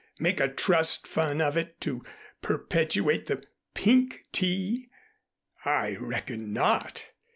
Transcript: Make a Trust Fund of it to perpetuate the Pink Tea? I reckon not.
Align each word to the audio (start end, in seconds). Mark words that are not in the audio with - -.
Make 0.17 0.39
a 0.39 0.47
Trust 0.47 1.05
Fund 1.05 1.43
of 1.43 1.55
it 1.55 1.79
to 1.81 2.03
perpetuate 2.41 3.27
the 3.27 3.43
Pink 3.75 4.25
Tea? 4.31 4.89
I 5.63 5.95
reckon 5.97 6.51
not. 6.51 7.11